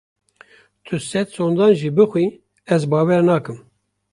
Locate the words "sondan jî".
1.35-1.89